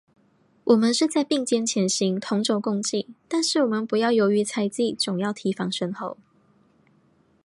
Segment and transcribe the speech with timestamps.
[0.63, 6.17] 我们是在并肩前行，同舟共济，但是我们不要由于猜疑，总要提防身后。